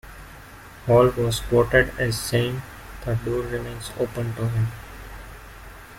[0.87, 2.63] Hall was quoted as saying
[3.05, 4.69] "the door remains open to him".